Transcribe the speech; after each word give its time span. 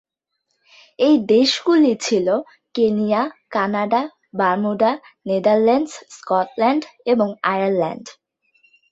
এই 0.99 1.15
দেশগুলি 1.31 1.93
ছিল 2.05 2.27
Kenya, 2.75 3.21
Canada, 3.51 4.01
Bermuda, 4.39 4.91
Netherlands, 5.27 5.93
Scotland 6.17 6.83
এবং 7.05 7.27
আয়ারল্যান্ড। 7.51 8.05